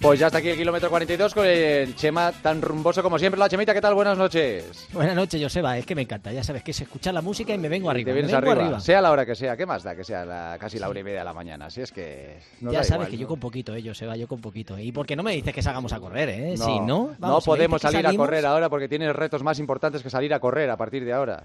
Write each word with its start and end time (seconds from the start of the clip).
Pues 0.00 0.18
ya 0.18 0.28
está 0.28 0.38
aquí 0.38 0.48
el 0.48 0.56
kilómetro 0.56 0.88
42 0.88 1.34
con 1.34 1.44
el 1.44 1.94
Chema 1.94 2.32
tan 2.32 2.62
rumboso 2.62 3.02
como 3.02 3.18
siempre. 3.18 3.38
La 3.38 3.50
Chemita, 3.50 3.74
¿qué 3.74 3.82
tal? 3.82 3.92
Buenas 3.94 4.16
noches. 4.16 4.88
Buenas 4.94 5.14
noches, 5.14 5.42
Joseba. 5.42 5.76
Es 5.76 5.84
que 5.84 5.94
me 5.94 6.02
encanta. 6.02 6.32
Ya 6.32 6.42
sabes 6.42 6.62
que 6.62 6.70
es 6.70 6.80
escuchar 6.80 7.12
la 7.12 7.20
música 7.20 7.52
y 7.52 7.58
me 7.58 7.68
vengo 7.68 7.90
arriba. 7.90 8.06
Te 8.08 8.12
vienes 8.14 8.32
vengo 8.32 8.50
arriba, 8.50 8.80
sea 8.80 9.02
la 9.02 9.10
hora 9.10 9.26
que 9.26 9.34
sea. 9.34 9.58
¿Qué 9.58 9.66
más 9.66 9.82
da 9.82 9.94
que 9.94 10.02
sea 10.02 10.24
la- 10.24 10.56
casi 10.58 10.78
la 10.78 10.88
hora 10.88 11.00
y 11.00 11.04
media 11.04 11.18
de 11.18 11.24
la 11.26 11.34
mañana? 11.34 11.68
Si 11.68 11.82
es 11.82 11.92
que. 11.92 12.38
nos 12.62 12.72
ya 12.72 12.78
da 12.78 12.84
sabes 12.84 12.94
igual, 13.08 13.10
que 13.10 13.16
¿no? 13.16 13.20
yo 13.20 13.28
con 13.28 13.40
poquito, 13.40 13.74
eh, 13.76 13.82
Joseba, 13.84 14.16
yo 14.16 14.26
con 14.26 14.40
poquito. 14.40 14.78
¿Y 14.78 14.90
por 14.90 15.04
qué 15.04 15.16
no 15.16 15.22
me 15.22 15.32
dices 15.32 15.52
que 15.54 15.60
salgamos 15.62 15.92
a 15.92 16.00
correr, 16.00 16.30
eh? 16.30 16.54
No, 16.56 16.64
si 16.64 16.80
no, 16.80 16.86
no 16.86 17.16
vamos, 17.18 17.46
me 17.46 17.50
podemos 17.50 17.82
salir 17.82 18.06
a 18.06 18.14
correr 18.16 18.46
ahora 18.46 18.70
porque 18.70 18.88
tienes 18.88 19.14
retos 19.14 19.42
más 19.42 19.58
importantes 19.58 20.02
que 20.02 20.08
salir 20.08 20.32
a 20.32 20.40
correr 20.40 20.70
a 20.70 20.78
partir 20.78 21.04
de 21.04 21.12
ahora. 21.12 21.44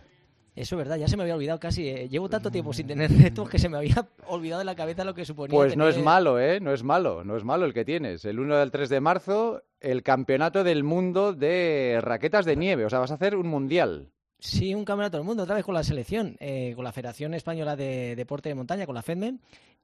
Eso 0.56 0.76
es 0.76 0.78
verdad, 0.78 0.96
ya 0.98 1.08
se 1.08 1.18
me 1.18 1.24
había 1.24 1.36
olvidado 1.36 1.60
casi. 1.60 1.90
eh, 1.90 2.08
Llevo 2.08 2.30
tanto 2.30 2.50
tiempo 2.50 2.72
sin 2.74 2.88
tener 2.88 3.12
retos 3.12 3.50
que 3.50 3.60
se 3.60 3.68
me 3.70 3.78
había 3.78 4.08
olvidado 4.28 4.60
de 4.60 4.66
la 4.66 4.76
cabeza 4.76 5.04
lo 5.04 5.14
que 5.14 5.26
suponía. 5.26 5.56
Pues 5.58 5.76
no 5.76 5.88
es 5.88 5.98
malo, 6.02 6.40
¿eh? 6.40 6.60
No 6.62 6.74
es 6.74 6.84
malo, 6.84 7.24
no 7.24 7.36
es 7.36 7.44
malo 7.44 7.66
el 7.66 7.74
que 7.74 7.84
tienes. 7.86 8.24
El 8.26 8.40
1 8.40 8.58
del 8.58 8.72
3 8.72 8.88
de 8.90 9.02
marzo, 9.02 9.64
el 9.82 10.02
campeonato 10.02 10.64
del 10.64 10.84
mundo 10.84 11.34
de 11.34 12.00
raquetas 12.02 12.46
de 12.46 12.56
nieve. 12.56 12.86
O 12.86 12.90
sea, 12.90 13.00
vas 13.00 13.12
a 13.12 13.16
hacer 13.16 13.36
un 13.36 13.48
mundial. 13.48 14.12
Sí, 14.46 14.74
un 14.76 14.86
campeonato 14.86 15.18
del 15.18 15.26
mundo, 15.26 15.44
otra 15.44 15.56
vez 15.56 15.66
con 15.66 15.74
la 15.74 15.84
selección, 15.84 16.36
eh, 16.40 16.74
con 16.76 16.84
la 16.84 16.92
Federación 16.92 17.34
Española 17.34 17.76
de 17.76 18.16
Deporte 18.16 18.50
de 18.50 18.56
Montaña, 18.56 18.86
con 18.86 18.94
la 18.96 19.02
FEDME. 19.02 19.36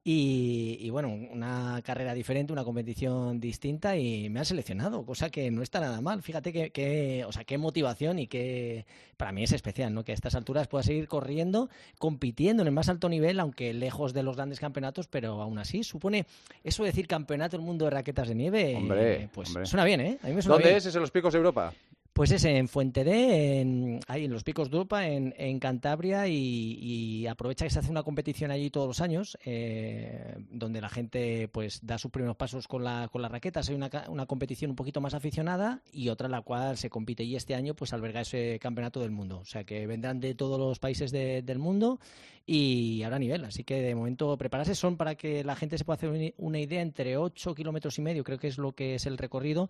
Y, 0.03 0.77
y, 0.79 0.89
bueno, 0.89 1.09
una 1.09 1.79
carrera 1.85 2.15
diferente, 2.15 2.51
una 2.51 2.63
competición 2.63 3.39
distinta 3.39 3.95
y 3.97 4.29
me 4.31 4.39
han 4.39 4.45
seleccionado, 4.45 5.05
cosa 5.05 5.29
que 5.29 5.51
no 5.51 5.61
está 5.61 5.79
nada 5.79 6.01
mal. 6.01 6.23
Fíjate 6.23 6.51
que, 6.51 6.71
que- 6.71 7.23
o 7.27 7.31
sea, 7.31 7.43
qué 7.43 7.59
motivación 7.59 8.17
y 8.17 8.25
qué 8.25 8.87
para 9.15 9.31
mí 9.31 9.43
es 9.43 9.51
especial, 9.51 9.93
¿no? 9.93 10.03
Que 10.03 10.11
a 10.11 10.15
estas 10.15 10.33
alturas 10.33 10.67
pueda 10.67 10.81
seguir 10.83 11.07
corriendo, 11.07 11.69
compitiendo 11.99 12.63
en 12.63 12.67
el 12.67 12.73
más 12.73 12.89
alto 12.89 13.09
nivel, 13.09 13.39
aunque 13.39 13.73
lejos 13.75 14.11
de 14.13 14.23
los 14.23 14.35
grandes 14.37 14.59
campeonatos, 14.59 15.07
pero 15.07 15.39
aún 15.39 15.59
así 15.59 15.83
supone 15.83 16.25
eso 16.63 16.81
de 16.81 16.89
decir 16.89 17.05
campeonato 17.07 17.57
del 17.57 17.65
mundo 17.65 17.85
de 17.85 17.91
raquetas 17.91 18.27
de 18.27 18.33
nieve, 18.35 18.75
Hombre, 18.75 19.23
eh, 19.25 19.29
pues 19.31 19.49
hombre. 19.49 19.67
suena 19.67 19.85
bien, 19.85 20.01
¿eh? 20.01 20.17
A 20.23 20.27
mí 20.29 20.33
me 20.33 20.41
suena 20.41 20.55
¿Dónde 20.55 20.69
bien. 20.69 20.77
es? 20.77 20.85
Es 20.87 20.95
en 20.95 21.01
los 21.01 21.11
picos 21.11 21.31
de 21.33 21.37
Europa. 21.37 21.71
Pues 22.13 22.31
es 22.31 22.43
en 22.43 22.67
Fuentedé, 22.67 23.61
en, 23.61 24.01
ahí 24.07 24.25
en 24.25 24.33
los 24.33 24.43
Picos 24.43 24.69
de 24.69 24.75
Europa, 24.75 25.07
en, 25.07 25.33
en 25.37 25.59
Cantabria, 25.59 26.27
y, 26.27 26.77
y 26.81 27.25
aprovecha 27.27 27.63
que 27.63 27.71
se 27.71 27.79
hace 27.79 27.89
una 27.89 28.03
competición 28.03 28.51
allí 28.51 28.69
todos 28.69 28.85
los 28.87 28.99
años, 28.99 29.37
eh, 29.45 30.35
donde 30.51 30.81
la 30.81 30.89
gente 30.89 31.47
pues 31.47 31.79
da 31.81 31.97
sus 31.97 32.11
primeros 32.11 32.35
pasos 32.35 32.67
con, 32.67 32.83
la, 32.83 33.07
con 33.09 33.21
las 33.21 33.31
raquetas. 33.31 33.69
Hay 33.69 33.75
una, 33.75 33.89
una 34.09 34.25
competición 34.25 34.71
un 34.71 34.75
poquito 34.75 34.99
más 34.99 35.13
aficionada 35.13 35.81
y 35.93 36.09
otra 36.09 36.25
en 36.25 36.31
la 36.31 36.41
cual 36.41 36.75
se 36.77 36.89
compite. 36.89 37.23
Y 37.23 37.37
este 37.37 37.55
año 37.55 37.75
pues 37.75 37.93
alberga 37.93 38.21
ese 38.21 38.59
campeonato 38.59 38.99
del 38.99 39.11
mundo. 39.11 39.39
O 39.39 39.45
sea 39.45 39.63
que 39.63 39.87
vendrán 39.87 40.19
de 40.19 40.35
todos 40.35 40.59
los 40.59 40.79
países 40.79 41.11
de- 41.11 41.41
del 41.41 41.59
mundo 41.59 41.97
y 42.45 43.03
habrá 43.03 43.19
nivel. 43.19 43.45
Así 43.45 43.63
que 43.63 43.81
de 43.81 43.95
momento 43.95 44.35
prepararse 44.37 44.75
son 44.75 44.97
para 44.97 45.15
que 45.15 45.45
la 45.45 45.55
gente 45.55 45.77
se 45.77 45.85
pueda 45.85 45.95
hacer 45.95 46.33
una 46.37 46.59
idea 46.59 46.81
entre 46.81 47.15
8 47.15 47.55
kilómetros 47.55 47.97
y 47.99 48.01
medio, 48.01 48.25
creo 48.25 48.37
que 48.37 48.47
es 48.49 48.57
lo 48.57 48.73
que 48.73 48.95
es 48.95 49.05
el 49.05 49.17
recorrido. 49.17 49.69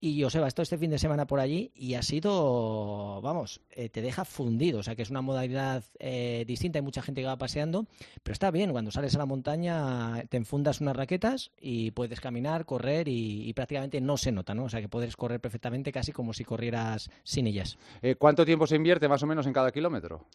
Y 0.00 0.22
Joseba, 0.22 0.46
esto 0.46 0.62
este 0.62 0.78
fin 0.78 0.90
de 0.90 0.98
semana 0.98 1.26
por 1.26 1.40
allí 1.40 1.72
y 1.74 1.94
ha 1.94 2.02
sido, 2.02 3.20
vamos, 3.20 3.60
eh, 3.70 3.88
te 3.88 4.00
deja 4.00 4.24
fundido. 4.24 4.78
O 4.78 4.82
sea 4.84 4.94
que 4.94 5.02
es 5.02 5.10
una 5.10 5.22
modalidad 5.22 5.82
eh, 5.98 6.44
distinta. 6.46 6.78
Hay 6.78 6.84
mucha 6.84 7.02
gente 7.02 7.20
que 7.20 7.26
va 7.26 7.36
paseando, 7.36 7.86
pero 8.22 8.32
está 8.32 8.52
bien. 8.52 8.70
Cuando 8.70 8.92
sales 8.92 9.16
a 9.16 9.18
la 9.18 9.26
montaña, 9.26 10.22
te 10.28 10.36
enfundas 10.36 10.80
unas 10.80 10.94
raquetas 10.94 11.50
y 11.60 11.90
puedes 11.90 12.20
caminar, 12.20 12.64
correr 12.64 13.08
y, 13.08 13.48
y 13.48 13.52
prácticamente 13.54 14.00
no 14.00 14.16
se 14.16 14.30
nota, 14.30 14.54
¿no? 14.54 14.64
O 14.64 14.68
sea 14.68 14.80
que 14.80 14.88
puedes 14.88 15.16
correr 15.16 15.40
perfectamente 15.40 15.90
casi 15.90 16.12
como 16.12 16.32
si 16.32 16.44
corrieras 16.44 17.10
sin 17.24 17.48
ellas. 17.48 17.76
Eh, 18.00 18.14
¿Cuánto 18.14 18.44
tiempo 18.44 18.68
se 18.68 18.76
invierte 18.76 19.08
más 19.08 19.24
o 19.24 19.26
menos 19.26 19.46
en 19.48 19.52
cada 19.52 19.72
kilómetro? 19.72 20.26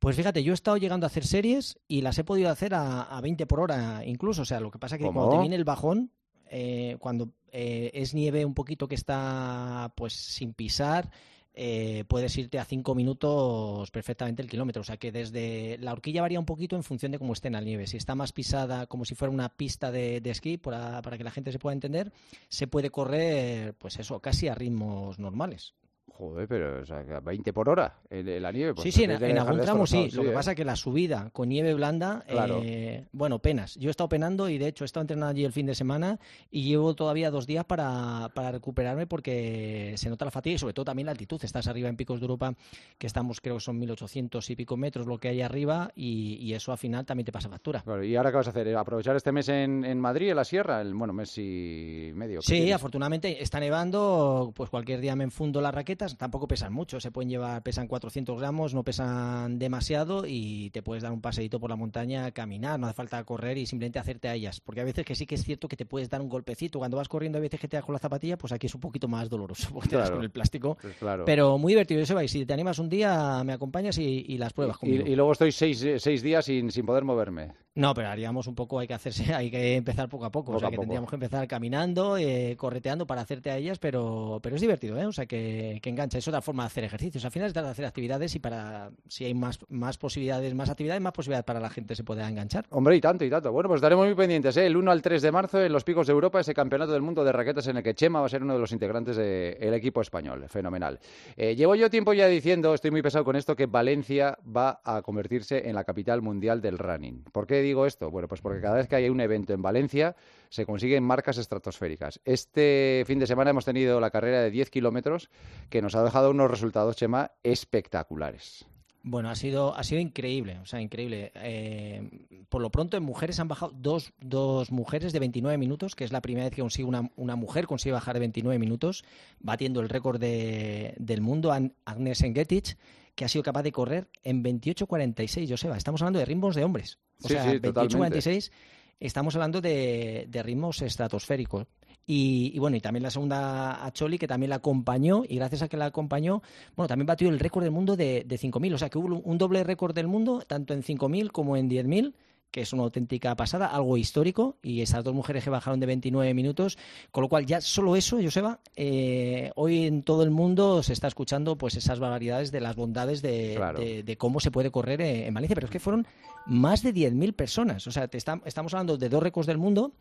Pues 0.00 0.16
fíjate, 0.16 0.42
yo 0.42 0.52
he 0.52 0.54
estado 0.54 0.78
llegando 0.78 1.06
a 1.06 1.08
hacer 1.08 1.24
series 1.24 1.78
y 1.86 2.00
las 2.00 2.18
he 2.18 2.24
podido 2.24 2.50
hacer 2.50 2.74
a, 2.74 3.02
a 3.02 3.20
20 3.20 3.46
por 3.46 3.60
hora 3.60 4.04
incluso. 4.04 4.42
O 4.42 4.44
sea, 4.44 4.58
lo 4.58 4.72
que 4.72 4.80
pasa 4.80 4.96
es 4.96 4.98
que 4.98 5.06
¿Cómo? 5.06 5.20
cuando 5.20 5.36
te 5.36 5.40
viene 5.42 5.56
el 5.56 5.64
bajón, 5.64 6.10
eh, 6.50 6.96
cuando 7.00 7.30
eh, 7.58 7.90
es 7.94 8.12
nieve 8.12 8.44
un 8.44 8.52
poquito 8.52 8.86
que 8.86 8.94
está 8.94 9.90
pues 9.96 10.12
sin 10.12 10.52
pisar, 10.52 11.10
eh, 11.54 12.04
puedes 12.06 12.36
irte 12.36 12.58
a 12.58 12.66
5 12.66 12.94
minutos 12.94 13.90
perfectamente 13.90 14.42
el 14.42 14.50
kilómetro. 14.50 14.82
O 14.82 14.84
sea 14.84 14.98
que 14.98 15.10
desde 15.10 15.78
la 15.78 15.92
horquilla 15.92 16.20
varía 16.20 16.38
un 16.38 16.44
poquito 16.44 16.76
en 16.76 16.82
función 16.82 17.12
de 17.12 17.18
cómo 17.18 17.32
esté 17.32 17.48
en 17.48 17.54
la 17.54 17.62
nieve. 17.62 17.86
Si 17.86 17.96
está 17.96 18.14
más 18.14 18.32
pisada, 18.32 18.86
como 18.86 19.06
si 19.06 19.14
fuera 19.14 19.32
una 19.32 19.48
pista 19.48 19.90
de, 19.90 20.20
de 20.20 20.30
esquí, 20.30 20.58
para, 20.58 21.00
para 21.00 21.16
que 21.16 21.24
la 21.24 21.30
gente 21.30 21.50
se 21.50 21.58
pueda 21.58 21.72
entender, 21.72 22.12
se 22.50 22.66
puede 22.66 22.90
correr, 22.90 23.72
pues 23.78 23.98
eso, 23.98 24.20
casi 24.20 24.48
a 24.48 24.54
ritmos 24.54 25.18
normales. 25.18 25.72
Joder, 26.12 26.48
pero 26.48 26.80
o 26.80 26.86
sea, 26.86 27.04
que 27.04 27.12
a 27.12 27.20
20 27.20 27.52
por 27.52 27.68
hora 27.68 27.98
en, 28.08 28.40
la 28.42 28.50
nieve. 28.50 28.72
pues 28.74 28.84
sí, 28.84 28.90
sí, 28.92 29.04
en, 29.04 29.10
en 29.22 29.38
algún 29.38 29.60
tramo 29.60 29.86
sí. 29.86 30.08
Lo 30.12 30.22
que 30.22 30.30
¿eh? 30.30 30.32
pasa 30.32 30.52
es 30.52 30.56
que 30.56 30.64
la 30.64 30.74
subida 30.74 31.28
con 31.30 31.48
nieve 31.50 31.74
blanda, 31.74 32.24
Claro. 32.26 32.60
eh, 32.64 33.04
bueno, 33.12 33.38
penas. 33.38 33.74
Yo 33.74 33.88
he 33.88 33.90
estado 33.90 34.08
penando 34.08 34.48
y 34.48 34.56
de 34.56 34.68
hecho 34.68 34.84
he 34.84 34.86
estado 34.86 35.02
entrenando 35.02 35.30
allí 35.30 35.44
el 35.44 35.52
fin 35.52 35.66
de 35.66 35.74
semana 35.74 36.18
y 36.50 36.62
llevo 36.62 36.94
todavía 36.94 37.30
dos 37.30 37.46
días 37.46 37.66
para, 37.66 38.30
para 38.34 38.50
recuperarme 38.52 39.06
porque 39.06 39.92
se 39.96 40.08
nota 40.08 40.24
la 40.24 40.30
fatiga 40.30 40.54
y 40.56 40.58
sobre 40.58 40.72
todo 40.72 40.86
también 40.86 41.04
la 41.06 41.12
altitud. 41.12 41.38
Estás 41.44 41.66
arriba 41.68 41.90
en 41.90 41.96
Picos 41.96 42.18
de 42.18 42.24
Europa, 42.24 42.54
que 42.96 43.06
estamos 43.06 43.40
creo 43.42 43.56
que 43.56 43.60
son 43.60 43.78
1800 43.78 44.48
y 44.48 44.56
pico 44.56 44.76
metros 44.78 45.06
lo 45.06 45.18
que 45.18 45.28
hay 45.28 45.42
arriba 45.42 45.90
y, 45.94 46.36
y 46.40 46.54
eso 46.54 46.72
al 46.72 46.78
final 46.78 47.04
también 47.04 47.26
te 47.26 47.32
pasa 47.32 47.50
factura. 47.50 47.82
Claro, 47.82 48.02
¿Y 48.02 48.16
ahora 48.16 48.30
qué 48.30 48.36
vas 48.38 48.46
a 48.46 48.50
hacer? 48.50 48.74
¿Aprovechar 48.74 49.16
este 49.16 49.32
mes 49.32 49.50
en, 49.50 49.84
en 49.84 50.00
Madrid, 50.00 50.30
en 50.30 50.36
la 50.36 50.44
sierra? 50.44 50.80
El, 50.80 50.94
bueno, 50.94 51.12
mes 51.12 51.36
y 51.36 52.10
medio. 52.14 52.40
¿qué 52.40 52.46
Sí, 52.46 52.54
tienes? 52.54 52.74
afortunadamente 52.74 53.42
está 53.42 53.60
nevando, 53.60 54.52
pues 54.56 54.70
cualquier 54.70 55.00
día 55.00 55.14
me 55.14 55.24
enfundo 55.24 55.60
las 55.60 55.74
tampoco 55.96 56.46
pesan 56.48 56.72
mucho, 56.72 57.00
se 57.00 57.10
pueden 57.10 57.28
llevar, 57.30 57.62
pesan 57.62 57.88
400 57.88 58.38
gramos, 58.38 58.74
no 58.74 58.82
pesan 58.84 59.58
demasiado 59.58 60.24
y 60.26 60.70
te 60.70 60.82
puedes 60.82 61.02
dar 61.02 61.12
un 61.12 61.20
paseíto 61.20 61.58
por 61.60 61.70
la 61.70 61.76
montaña, 61.76 62.30
caminar, 62.32 62.78
no 62.78 62.86
hace 62.86 62.94
falta 62.94 63.22
correr 63.24 63.58
y 63.58 63.66
simplemente 63.66 63.98
hacerte 63.98 64.28
a 64.28 64.34
ellas, 64.34 64.60
porque 64.60 64.80
a 64.80 64.84
veces 64.84 65.04
que 65.04 65.14
sí 65.14 65.26
que 65.26 65.34
es 65.36 65.44
cierto 65.44 65.68
que 65.68 65.76
te 65.76 65.86
puedes 65.86 66.08
dar 66.10 66.20
un 66.20 66.28
golpecito, 66.28 66.78
cuando 66.78 66.96
vas 66.96 67.08
corriendo 67.08 67.38
a 67.38 67.40
veces 67.40 67.58
que 67.60 67.68
te 67.68 67.76
das 67.76 67.84
con 67.84 67.92
la 67.92 67.98
zapatilla, 67.98 68.36
pues 68.38 68.52
aquí 68.52 68.66
es 68.66 68.74
un 68.74 68.80
poquito 68.80 69.08
más 69.08 69.28
doloroso, 69.28 69.68
porque 69.74 69.88
te 69.90 69.96
das 69.96 70.04
Claro. 70.06 70.16
con 70.16 70.24
el 70.24 70.30
plástico, 70.30 70.76
Pues 70.80 70.96
claro. 70.96 71.24
pero 71.24 71.58
muy 71.58 71.72
divertido, 71.72 72.00
eso 72.00 72.14
va, 72.14 72.24
y 72.24 72.28
si 72.28 72.44
te 72.46 72.52
animas 72.52 72.78
un 72.78 72.88
día 72.88 73.42
me 73.44 73.52
acompañas 73.52 73.98
y, 73.98 74.24
y 74.28 74.38
las 74.38 74.52
pruebas 74.52 74.76
y, 74.76 74.80
conmigo. 74.80 75.06
y 75.06 75.16
luego 75.16 75.32
estoy 75.32 75.52
seis, 75.52 75.84
seis 75.98 76.22
días 76.22 76.44
sin, 76.44 76.70
sin 76.70 76.84
poder 76.86 77.04
moverme. 77.04 77.52
No, 77.74 77.92
pero 77.92 78.08
haríamos 78.08 78.46
un 78.46 78.54
poco, 78.54 78.78
hay 78.78 78.86
que 78.86 78.94
hacerse, 78.94 79.24
hay 79.34 79.50
que 79.50 79.76
empezar 79.76 80.08
poco 80.08 80.24
a 80.24 80.30
poco. 80.30 80.46
Poco 80.46 80.56
o 80.56 80.60
sea, 80.60 80.70
que 80.70 80.76
poco. 80.76 80.82
tendríamos 80.84 81.10
que 81.10 81.16
empezar 81.16 81.46
caminando, 81.46 82.16
eh, 82.16 82.54
correteando 82.56 83.06
para 83.06 83.20
hacerte 83.20 83.50
a 83.50 83.58
ellas, 83.58 83.78
pero, 83.78 84.40
pero 84.42 84.56
es 84.56 84.62
divertido, 84.62 84.98
¿eh? 84.98 85.04
O 85.06 85.12
sea, 85.12 85.26
que, 85.26 85.78
que 85.86 85.90
engancha. 85.90 86.18
Es 86.18 86.26
otra 86.26 86.42
forma 86.42 86.64
de 86.64 86.66
hacer 86.66 86.82
ejercicios. 86.82 87.24
Al 87.24 87.30
final 87.30 87.46
es 87.46 87.54
de 87.54 87.60
hacer 87.60 87.84
actividades 87.84 88.34
y 88.34 88.40
para, 88.40 88.90
si 89.06 89.24
hay 89.24 89.34
más, 89.34 89.60
más 89.68 89.96
posibilidades, 89.98 90.52
más 90.52 90.68
actividades, 90.68 91.00
más 91.00 91.12
posibilidades 91.12 91.44
para 91.44 91.60
la 91.60 91.70
gente 91.70 91.94
se 91.94 92.02
pueda 92.02 92.28
enganchar. 92.28 92.66
Hombre, 92.70 92.96
y 92.96 93.00
tanto, 93.00 93.24
y 93.24 93.30
tanto. 93.30 93.52
Bueno, 93.52 93.68
pues 93.68 93.78
estaremos 93.78 94.04
muy 94.04 94.16
pendientes, 94.16 94.56
¿eh? 94.56 94.66
El 94.66 94.76
1 94.76 94.90
al 94.90 95.00
3 95.00 95.22
de 95.22 95.30
marzo 95.30 95.62
en 95.62 95.72
los 95.72 95.84
Picos 95.84 96.08
de 96.08 96.12
Europa, 96.12 96.40
ese 96.40 96.54
campeonato 96.54 96.92
del 96.92 97.02
mundo 97.02 97.22
de 97.22 97.30
raquetas 97.30 97.68
en 97.68 97.76
el 97.76 97.84
que 97.84 97.94
Chema 97.94 98.18
va 98.18 98.26
a 98.26 98.28
ser 98.28 98.42
uno 98.42 98.54
de 98.54 98.58
los 98.58 98.72
integrantes 98.72 99.16
del 99.16 99.74
equipo 99.74 100.00
español. 100.00 100.46
Fenomenal. 100.48 100.98
Eh, 101.36 101.54
llevo 101.54 101.76
yo 101.76 101.88
tiempo 101.88 102.12
ya 102.12 102.26
diciendo, 102.26 102.74
estoy 102.74 102.90
muy 102.90 103.02
pesado 103.02 103.24
con 103.24 103.36
esto, 103.36 103.54
que 103.54 103.66
Valencia 103.66 104.36
va 104.44 104.80
a 104.82 105.02
convertirse 105.02 105.68
en 105.68 105.76
la 105.76 105.84
capital 105.84 106.20
mundial 106.20 106.60
del 106.60 106.78
running. 106.78 107.22
¿Por 107.30 107.46
qué 107.46 107.62
digo 107.62 107.86
esto? 107.86 108.10
Bueno, 108.10 108.26
pues 108.26 108.40
porque 108.40 108.60
cada 108.60 108.74
vez 108.74 108.88
que 108.88 108.96
hay 108.96 109.08
un 109.08 109.20
evento 109.20 109.52
en 109.52 109.62
Valencia 109.62 110.16
se 110.48 110.66
consiguen 110.66 111.04
marcas 111.04 111.38
estratosféricas. 111.38 112.20
Este 112.24 113.04
fin 113.06 113.18
de 113.18 113.26
semana 113.26 113.50
hemos 113.50 113.64
tenido 113.64 114.00
la 114.00 114.10
carrera 114.10 114.40
de 114.42 114.50
10 114.50 114.70
kilómetros 114.70 115.30
que 115.70 115.75
nos 115.82 115.94
ha 115.94 116.02
dejado 116.02 116.30
unos 116.30 116.50
resultados, 116.50 116.96
Chema, 116.96 117.32
espectaculares. 117.42 118.64
Bueno, 119.08 119.30
ha 119.30 119.36
sido, 119.36 119.72
ha 119.76 119.84
sido 119.84 120.00
increíble, 120.00 120.58
o 120.58 120.66
sea, 120.66 120.80
increíble. 120.80 121.30
Eh, 121.36 122.10
por 122.48 122.60
lo 122.60 122.70
pronto, 122.70 122.96
en 122.96 123.04
mujeres 123.04 123.38
han 123.38 123.46
bajado 123.46 123.72
dos, 123.76 124.12
dos 124.18 124.72
mujeres 124.72 125.12
de 125.12 125.20
29 125.20 125.56
minutos, 125.58 125.94
que 125.94 126.02
es 126.02 126.10
la 126.10 126.20
primera 126.20 126.46
vez 126.46 126.54
que 126.56 126.60
consigue 126.62 126.88
una, 126.88 127.08
una 127.14 127.36
mujer 127.36 127.68
consigue 127.68 127.92
bajar 127.92 128.14
de 128.14 128.20
29 128.20 128.58
minutos, 128.58 129.04
batiendo 129.38 129.80
el 129.80 129.88
récord 129.88 130.18
de- 130.18 130.94
del 130.98 131.20
mundo, 131.20 131.52
Agnes 131.84 132.20
Engetich, 132.22 132.76
que 133.14 133.24
ha 133.24 133.28
sido 133.28 133.44
capaz 133.44 133.62
de 133.62 133.70
correr 133.70 134.08
en 134.24 134.42
28.46, 134.42 135.48
Joseba. 135.48 135.76
Estamos 135.76 136.02
hablando 136.02 136.18
de 136.18 136.24
ritmos 136.24 136.56
de 136.56 136.64
hombres. 136.64 136.98
O 137.22 137.28
Sí, 137.28 137.34
sea, 137.34 137.48
sí, 137.48 137.60
totalmente. 137.60 138.18
28.46, 138.18 138.50
estamos 138.98 139.36
hablando 139.36 139.60
de, 139.60 140.26
de 140.28 140.42
ritmos 140.42 140.82
estratosféricos. 140.82 141.66
Y, 142.06 142.52
y 142.54 142.58
bueno, 142.60 142.76
y 142.76 142.80
también 142.80 143.02
la 143.02 143.10
segunda 143.10 143.84
a 143.84 143.92
Choli, 143.92 144.18
que 144.18 144.28
también 144.28 144.50
la 144.50 144.56
acompañó, 144.56 145.22
y 145.28 145.36
gracias 145.36 145.62
a 145.62 145.68
que 145.68 145.76
la 145.76 145.86
acompañó, 145.86 146.40
bueno, 146.76 146.86
también 146.88 147.06
batió 147.06 147.28
el 147.28 147.40
récord 147.40 147.64
del 147.64 147.72
mundo 147.72 147.96
de, 147.96 148.22
de 148.24 148.38
5.000. 148.38 148.74
O 148.74 148.78
sea, 148.78 148.88
que 148.88 148.98
hubo 148.98 149.18
un 149.18 149.38
doble 149.38 149.64
récord 149.64 149.94
del 149.94 150.06
mundo, 150.06 150.42
tanto 150.46 150.72
en 150.72 150.82
5.000 150.82 151.32
como 151.32 151.56
en 151.56 151.68
10.000, 151.68 152.14
que 152.52 152.60
es 152.62 152.72
una 152.72 152.84
auténtica 152.84 153.34
pasada, 153.34 153.66
algo 153.66 153.96
histórico, 153.98 154.56
y 154.62 154.80
esas 154.80 155.02
dos 155.02 155.12
mujeres 155.14 155.42
que 155.42 155.50
bajaron 155.50 155.80
de 155.80 155.86
29 155.86 156.32
minutos, 156.32 156.78
con 157.10 157.22
lo 157.22 157.28
cual 157.28 157.44
ya 157.44 157.60
solo 157.60 157.96
eso, 157.96 158.18
Joseba, 158.22 158.60
eh, 158.76 159.50
hoy 159.56 159.84
en 159.86 160.02
todo 160.04 160.22
el 160.22 160.30
mundo 160.30 160.82
se 160.84 160.92
está 160.92 161.08
escuchando 161.08 161.58
pues 161.58 161.74
esas 161.74 161.98
barbaridades 161.98 162.52
de 162.52 162.60
las 162.60 162.76
bondades 162.76 163.20
de, 163.20 163.54
Claro. 163.56 163.80
de- 163.80 164.04
de 164.04 164.16
cómo 164.16 164.38
se 164.40 164.52
puede 164.52 164.70
correr 164.70 165.00
eh, 165.02 165.26
en 165.26 165.34
Valencia, 165.34 165.54
pero 165.56 165.66
es 165.66 165.72
que 165.72 165.80
fueron 165.80 166.06
más 166.46 166.82
de 166.84 166.92
10.000 166.94 167.34
personas, 167.34 167.84
o 167.88 167.90
sea, 167.90 168.06
te 168.08 168.16
está- 168.16 168.40
estamos 168.46 168.72
hablando 168.72 168.96
de 168.96 169.08
dos 169.08 169.22
récords 169.22 169.48
del 169.48 169.58
mundo, 169.58 169.92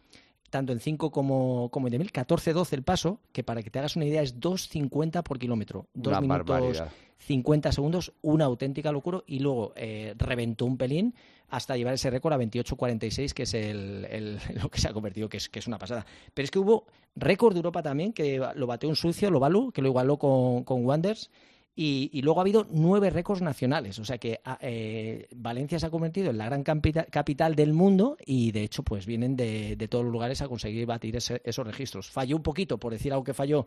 tanto 0.56 0.72
en 0.72 0.80
5 0.80 1.12
como, 1.12 1.68
como 1.70 1.90
en 1.90 1.96
10.000, 1.96 2.26
14-12 2.26 2.72
el 2.72 2.84
paso, 2.84 3.20
que 3.34 3.44
para 3.44 3.62
que 3.62 3.70
te 3.70 3.80
hagas 3.80 3.98
una 3.98 4.06
idea 4.06 4.22
es 4.22 4.40
2.50 4.40 5.22
por 5.22 5.38
kilómetro. 5.38 5.88
Dos 5.94 6.22
minutos 6.22 6.82
50 7.18 7.74
segundos, 7.74 8.14
una 8.22 8.46
auténtica 8.46 8.94
locura, 8.94 9.22
y 9.28 9.40
luego 9.40 9.74
eh, 9.76 10.14
reventó 10.18 10.66
un 10.66 10.78
pelín 10.78 11.14
hasta 11.50 11.76
llevar 11.76 11.94
ese 11.94 12.10
récord 12.10 12.34
a 12.34 12.38
28.46, 12.38 13.34
que 13.34 13.44
es 13.44 13.54
el, 13.54 14.40
lo 14.64 14.70
que 14.70 14.80
se 14.80 14.88
ha 14.88 14.94
convertido, 14.94 15.28
que 15.28 15.38
es, 15.38 15.50
que 15.50 15.60
es 15.60 15.68
una 15.68 15.78
pasada. 15.78 16.06
Pero 16.34 16.46
es 16.46 16.52
que 16.52 16.60
hubo 16.60 16.86
récord 17.18 17.52
de 17.52 17.60
Europa 17.60 17.84
también, 17.84 18.14
que 18.14 18.42
lo 18.56 18.66
bateó 18.66 18.88
un 18.88 18.96
sucio, 18.96 19.30
lo 19.30 19.42
Balu, 19.42 19.74
que 19.74 19.82
lo 19.82 19.90
igualó 19.90 20.18
con, 20.18 20.64
con 20.64 20.86
Wanders. 20.86 21.30
Y, 21.78 22.22
luego 22.22 22.40
ha 22.40 22.44
habido 22.44 22.66
nueve 22.72 23.10
récords 23.10 23.42
nacionales. 23.42 24.00
O 24.00 24.06
sea 24.06 24.18
que 24.18 24.40
ah, 24.46 24.58
eh, 24.62 25.28
Valencia 25.36 25.78
se 25.78 25.86
ha 25.86 25.90
convertido 25.90 26.30
en 26.30 26.38
la 26.38 26.46
gran 26.46 26.64
capital 26.64 27.56
del 27.56 27.74
mundo 27.74 28.18
y 28.26 28.52
de 28.54 28.64
hecho 28.64 28.84
pues 28.84 29.06
vienen 29.06 29.36
de, 29.36 29.76
todos 29.90 30.06
los 30.06 30.14
lugares 30.14 30.42
a 30.42 30.48
conseguir 30.48 30.86
batir 30.86 31.18
esos 31.18 31.68
registros. 31.68 32.10
Falló 32.10 32.38
un 32.38 32.44
poquito, 32.44 32.78
por 32.78 32.94
decir 32.94 33.12
algo 33.12 33.26
que 33.26 33.34
falló, 33.34 33.66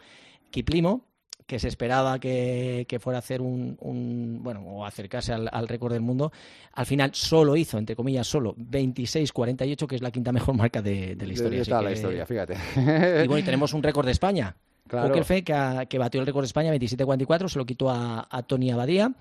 Kiplimo, 0.50 1.05
que 1.46 1.58
se 1.58 1.69
esperaba 1.69 2.19
que, 2.19 2.99
fuera 3.00 3.19
a 3.19 3.20
hacer 3.20 3.43
un, 3.43 4.38
bueno, 4.43 4.60
o 4.62 4.87
acercarse 4.87 5.34
al, 5.34 5.69
récord 5.69 5.93
del 5.93 6.02
mundo. 6.02 6.32
Al 6.72 6.87
final 6.87 7.10
solo 7.14 7.56
hizo, 7.56 7.76
entre 7.76 7.94
comillas, 7.94 8.26
solo 8.26 8.55
26-48, 8.56 9.87
que 9.87 9.96
es 9.96 10.02
la 10.02 10.10
quinta 10.10 10.32
mejor 10.32 10.55
marca 10.56 10.81
de, 10.81 11.14
la 11.14 11.32
historia. 11.32 11.60
Está 11.60 11.82
la 11.82 11.93
historia, 11.93 12.25
fíjate. 12.25 12.56
Y 13.25 13.28
bueno, 13.28 13.38
y 13.38 13.43
tenemos 13.43 13.75
un 13.75 13.82
récord 13.82 14.06
de 14.06 14.12
España 14.12 14.56
Claro. 14.88 15.14
que, 15.14 15.44
que, 15.88 15.99
batió 15.99 16.20
el 16.20 16.26
récord 16.26 16.43
de 16.43 16.46
España 16.46 16.75
27-44, 16.75 17.49
se 17.49 17.58
lo 17.58 17.67
quitó 17.67 17.90
a, 17.90 18.43
Tony 18.46 18.70
Abadía. 18.70 19.12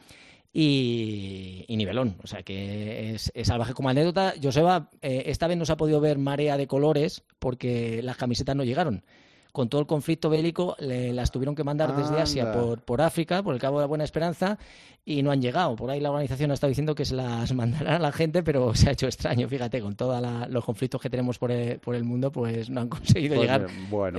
Y, 0.54 1.66
nivelón. 1.70 2.16
O 2.24 2.28
sea 2.28 2.42
que 2.42 3.14
es, 3.14 3.32
salvaje 3.44 3.74
como 3.74 3.90
anécdota. 3.90 4.34
Joseba, 4.42 4.90
eh, 5.02 5.24
esta 5.28 5.46
vez 5.48 5.58
no 5.58 5.66
se 5.66 5.74
ha 5.74 5.78
podido 5.78 6.02
ver 6.02 6.18
marea 6.18 6.58
de 6.58 6.66
colores 6.66 7.24
porque 7.38 8.02
las 8.02 8.18
camisetas 8.18 8.56
no 8.56 8.64
llegaron 8.64 9.04
con 9.52 9.70
todo 9.70 9.82
el 9.82 9.88
conflicto 9.88 10.30
bélico, 10.30 10.76
las 10.80 11.32
tuvieron 11.32 11.56
que 11.56 11.64
mandar 11.64 11.96
desde 11.96 12.20
Asia 12.22 12.52
por, 12.52 12.82
por 12.82 13.02
África, 13.02 13.44
por 13.44 13.54
el 13.54 13.60
Cabo 13.60 13.78
de 13.78 13.84
la 13.84 13.88
Buena 13.88 14.04
Esperanza, 14.04 14.58
y 15.08 15.24
no 15.24 15.32
han 15.32 15.42
llegado. 15.42 15.76
Por 15.78 15.90
ahí 15.90 16.02
la 16.02 16.10
organización 16.10 16.52
ha 16.52 16.54
estado 16.54 16.70
diciendo 16.70 16.94
que 16.94 17.06
se 17.06 17.16
las 17.16 17.54
mandará 17.56 17.96
a 17.96 18.00
la 18.00 18.12
gente, 18.12 18.44
pero 18.44 18.76
se 18.76 18.90
ha 18.90 18.92
hecho 18.92 19.08
extraño, 19.08 19.48
fíjate, 19.48 19.82
con 19.82 19.96
todos 19.96 20.22
los 20.50 20.66
conflictos 20.66 21.02
que 21.02 21.10
tenemos 21.10 21.40
por 21.40 21.52
el, 21.52 21.80
por 21.80 21.96
el 21.96 22.04
mundo, 22.04 22.32
pues 22.32 22.70
no 22.70 22.82
han 22.82 22.90
conseguido 22.90 23.36
pues 23.36 23.50
llegar 23.50 23.68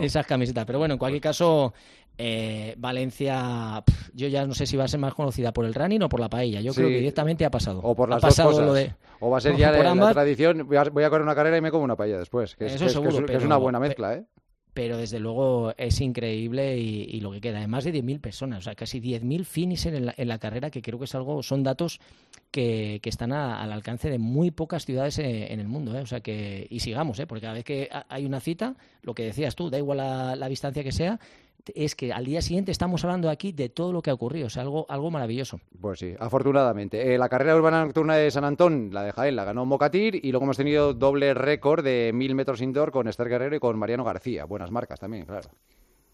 esas 0.02 0.26
camisetas. 0.26 0.64
Pero 0.64 0.78
bueno, 0.78 0.94
en 0.94 0.98
cualquier 0.98 1.20
pues 1.20 1.36
caso, 1.36 1.75
eh, 2.16 2.75
Valencia, 2.78 3.84
yo 4.14 4.28
ya 4.28 4.46
no 4.46 4.54
sé 4.54 4.66
si 4.66 4.76
va 4.76 4.84
a 4.84 4.88
ser 4.88 4.98
más 4.98 5.14
conocida 5.14 5.52
por 5.52 5.66
el 5.66 5.75
running 5.75 6.02
o 6.02 6.08
por 6.08 6.20
la 6.20 6.30
paella. 6.30 6.60
Yo 6.62 6.72
creo 6.72 6.88
que 6.88 6.96
directamente 6.96 7.44
ha 7.44 7.50
pasado. 7.50 7.80
O 7.82 7.94
por 7.94 8.08
las 8.08 8.22
dos 8.22 8.34
cosas. 8.34 8.94
o 9.20 9.30
va 9.30 9.38
a 9.38 9.40
ser 9.40 9.56
ya 9.58 9.70
la, 9.70 10.12
tradición, 10.12 10.66
voy 10.66 10.78
a, 10.78 11.10
correr 11.10 11.22
una 11.22 11.34
carrera 11.34 11.58
y 11.58 11.60
me 11.60 11.70
como 11.70 11.84
una 11.84 11.96
paella 11.96 12.19
después. 12.19 12.56
Que 12.56 12.66
es, 12.66 12.72
seguro, 12.72 13.26
que 13.26 13.36
es 13.36 13.44
una 13.44 13.58
buena 13.58 13.78
mezcla, 13.78 14.14
¿eh? 14.14 14.25
Pero 14.78 14.96
desde 14.96 15.19
luego 15.19 15.75
es 15.76 16.00
increíble 16.00 16.78
y, 16.78 17.19
lo 17.19 17.32
que 17.32 17.40
queda, 17.40 17.66
más 17.66 17.82
de 17.82 17.92
10.000 17.92 18.20
personas, 18.20 18.58
o 18.60 18.62
sea, 18.62 18.76
casi 18.76 19.00
10.000 19.00 19.44
finishers 19.44 19.96
en 19.96 20.06
la, 20.06 20.14
en 20.16 20.28
la 20.28 20.38
carrera, 20.38 20.70
que 20.70 20.82
creo 20.82 21.00
que 21.00 21.06
es 21.06 21.14
algo, 21.16 21.42
son 21.42 21.64
datos 21.64 21.98
que, 22.52 23.00
que 23.02 23.08
están 23.08 23.32
al 23.32 23.72
alcance 23.72 24.08
de 24.08 24.20
muy 24.20 24.52
pocas 24.52 24.84
ciudades 24.84 25.19
eh, 25.19 25.52
en, 25.52 25.58
el 25.58 25.66
mundo, 25.66 25.98
¿eh? 25.98 26.02
o 26.02 26.06
sea 26.06 26.20
que, 26.20 26.64
y 26.70 26.78
sigamos, 26.78 27.19
¿eh? 27.19 27.26
porque 27.26 27.40
cada 27.40 27.54
vez 27.54 27.64
que 27.64 27.90
hay 28.08 28.25
una 28.25 28.38
cita, 28.38 28.76
lo 29.02 29.14
que 29.14 29.25
decías 29.25 29.56
tú, 29.56 29.69
da 29.69 29.78
igual 29.78 29.98
la 29.98 30.48
distancia 30.48 30.84
que 30.84 30.92
sea, 30.92 31.19
es 31.74 31.94
que 31.94 32.12
al 32.12 32.24
día 32.24 32.42
siguiente 32.42 32.72
estamos 32.72 33.04
hablando 33.04 33.30
aquí 33.30 33.52
de 33.52 33.68
todo 33.68 33.92
lo 33.92 34.02
que 34.02 34.10
ha 34.10 34.14
ocurrido, 34.14 34.46
o 34.46 34.50
sea, 34.50 34.62
algo, 34.62 34.86
algo 34.88 35.10
maravilloso. 35.10 35.60
Pues 35.80 36.00
sí, 36.00 36.14
afortunadamente. 36.18 37.14
Eh, 37.14 37.18
la 37.18 37.28
carrera 37.28 37.56
urbana 37.56 37.84
nocturna 37.84 38.16
de 38.16 38.30
San 38.30 38.44
Antón, 38.44 38.90
la 38.92 39.02
de 39.02 39.12
Jaén, 39.12 39.36
la 39.36 39.44
ganó 39.44 39.64
Mocatir 39.64 40.20
y 40.24 40.30
luego 40.30 40.44
hemos 40.44 40.56
tenido 40.56 40.94
doble 40.94 41.34
récord 41.34 41.84
de 41.84 42.12
mil 42.14 42.34
metros 42.34 42.60
indoor 42.60 42.90
con 42.90 43.08
Esther 43.08 43.28
Guerrero 43.28 43.56
y 43.56 43.60
con 43.60 43.78
Mariano 43.78 44.04
García. 44.04 44.44
Buenas 44.44 44.70
marcas 44.70 45.00
también, 45.00 45.24
claro. 45.24 45.48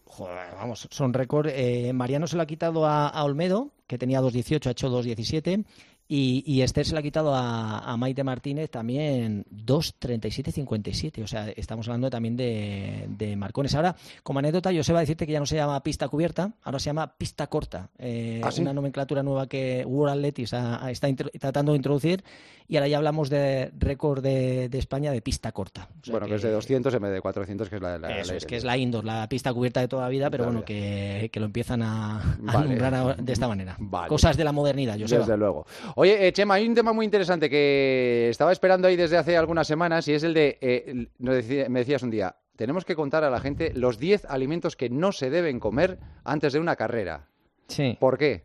Joder, 0.05 0.55
vamos, 0.55 0.87
son 0.91 1.13
récord. 1.13 1.47
Eh, 1.49 1.91
Mariano 1.93 2.27
se 2.27 2.35
lo 2.35 2.43
ha 2.43 2.45
quitado 2.45 2.85
a, 2.85 3.07
a 3.09 3.23
Olmedo, 3.23 3.71
que 3.87 3.97
tenía 3.97 4.21
2.18, 4.21 4.67
ha 4.67 4.71
hecho 4.71 4.89
2.17. 4.89 5.65
Y, 6.07 6.43
y 6.45 6.61
Esther 6.61 6.85
se 6.85 6.93
la 6.93 6.99
ha 6.99 7.03
quitado 7.03 7.33
a, 7.33 7.95
Maite 7.97 8.23
Martínez 8.23 8.69
también 8.69 9.45
2.37.57. 9.51 11.23
O 11.23 11.27
sea, 11.27 11.49
estamos 11.49 11.87
hablando 11.87 12.09
también 12.11 12.37
de, 12.37 13.05
de, 13.09 13.35
marcones. 13.35 13.73
Ahora, 13.73 13.95
como 14.21 14.39
anécdota, 14.39 14.71
yo 14.71 14.83
se 14.83 14.93
va 14.93 14.99
a 14.99 15.01
decirte 15.01 15.25
que 15.25 15.33
ya 15.33 15.39
no 15.39 15.47
se 15.47 15.55
llama 15.55 15.81
pista 15.81 16.07
cubierta, 16.07 16.53
ahora 16.63 16.77
se 16.77 16.85
llama 16.85 17.15
pista 17.17 17.47
corta. 17.47 17.89
Eh, 17.97 18.41
¿Ah, 18.43 18.49
Una 18.59 18.73
nomenclatura 18.73 19.23
nueva 19.23 19.47
que 19.47 19.83
World 19.85 20.17
Athletics 20.17 20.53
está 20.53 21.07
tratando 21.39 21.71
de 21.71 21.77
introducir. 21.77 22.23
Y 22.67 22.77
ahora 22.77 22.87
ya 22.87 22.97
hablamos 22.97 23.29
de 23.29 23.71
récord 23.77 24.23
de, 24.23 24.69
España 24.73 25.11
de 25.11 25.21
pista 25.21 25.51
corta. 25.51 25.87
bueno, 26.07 26.25
que, 26.25 26.35
es 26.35 26.41
de 26.41 26.51
200 26.51 26.93
en 26.95 27.01
vez 27.01 27.11
de 27.11 27.21
400, 27.21 27.69
que 27.69 27.75
es 27.75 27.81
la, 27.81 27.99
la 27.99 28.19
Eso, 28.19 28.33
es 28.33 28.45
que 28.45 28.57
es 28.57 28.63
la 28.63 28.75
indoor, 28.75 29.05
la 29.05 29.29
pista 29.29 29.53
cubierta 29.53 29.81
de 29.81 29.87
toda 29.87 30.03
la 30.03 30.09
vida, 30.09 30.31
pero 30.31 30.45
bueno, 30.45 30.65
que, 30.65 31.29
que, 31.31 31.39
lo 31.39 31.45
empiezan 31.45 31.83
a, 31.83 32.37
nombrar 32.41 33.17
de 33.17 33.33
esta 33.33 33.47
manera. 33.47 33.77
Cosas 34.07 34.35
de 34.35 34.43
la 34.43 34.51
modernidad, 34.51 34.97
yo 34.97 35.07
sé. 35.07 35.19
Desde 35.19 35.37
luego. 35.37 35.65
Oye, 35.97 36.27
eh, 36.27 36.33
Chema, 36.33 36.55
hay 36.55 36.67
un 36.67 36.75
tema 36.75 36.91
muy 36.91 37.05
interesante 37.05 37.49
que 37.49 38.27
estaba 38.29 38.51
esperando 38.51 38.89
ahí 38.89 38.97
desde 38.97 39.17
hace 39.17 39.37
algunas 39.37 39.65
semanas 39.65 40.05
y 40.09 40.13
es 40.13 40.23
el 40.23 40.33
de, 40.33 40.57
eh, 40.59 41.07
me 41.17 41.79
decías 41.79 42.03
un 42.03 42.11
día, 42.11 42.35
tenemos 42.57 42.83
que 42.83 42.97
contar 42.97 43.23
a 43.23 43.29
la 43.29 43.39
gente 43.39 43.71
los 43.73 43.97
10 43.97 44.25
alimentos 44.25 44.75
que 44.75 44.89
no 44.89 45.13
se 45.13 45.29
deben 45.29 45.57
comer 45.57 45.97
antes 46.25 46.51
de 46.51 46.59
una 46.59 46.75
carrera. 46.75 47.29
Sí. 47.69 47.95
¿Por 47.97 48.17
qué? 48.17 48.43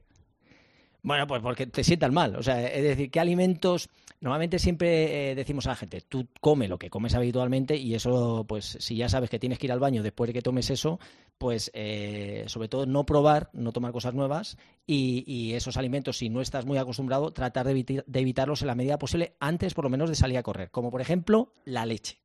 Bueno, 1.02 1.26
pues 1.26 1.42
porque 1.42 1.66
te 1.66 1.84
sientan 1.84 2.12
mal. 2.12 2.36
O 2.36 2.42
sea, 2.42 2.66
es 2.66 2.82
decir, 2.82 3.10
¿qué 3.10 3.20
alimentos 3.20 3.88
Normalmente 4.22 4.58
siempre 4.58 5.30
eh, 5.30 5.34
decimos 5.34 5.66
a 5.66 5.70
la 5.70 5.76
gente, 5.76 6.02
tú 6.02 6.28
come 6.42 6.68
lo 6.68 6.78
que 6.78 6.90
comes 6.90 7.14
habitualmente 7.14 7.76
y 7.76 7.94
eso, 7.94 8.44
pues 8.46 8.76
si 8.78 8.96
ya 8.96 9.08
sabes 9.08 9.30
que 9.30 9.38
tienes 9.38 9.58
que 9.58 9.66
ir 9.66 9.72
al 9.72 9.80
baño 9.80 10.02
después 10.02 10.28
de 10.28 10.34
que 10.34 10.42
tomes 10.42 10.68
eso, 10.68 11.00
pues 11.38 11.70
eh, 11.72 12.44
sobre 12.46 12.68
todo 12.68 12.84
no 12.84 13.06
probar, 13.06 13.48
no 13.54 13.72
tomar 13.72 13.92
cosas 13.92 14.12
nuevas 14.12 14.58
y, 14.86 15.54
esos 15.54 15.78
alimentos, 15.78 16.18
si 16.18 16.28
no 16.28 16.42
estás 16.42 16.66
muy 16.66 16.76
acostumbrado, 16.76 17.32
tratar 17.32 17.66
de, 17.66 18.04
evitarlos 18.12 18.60
en 18.60 18.68
la 18.68 18.74
medida 18.74 18.98
posible 18.98 19.36
antes 19.40 19.72
por 19.72 19.84
lo 19.84 19.90
menos 19.90 20.10
de 20.10 20.16
salir 20.16 20.36
a 20.36 20.42
correr, 20.42 20.70
como 20.70 20.90
por 20.90 21.00
ejemplo 21.00 21.54
la 21.64 21.86
leche 21.86 22.18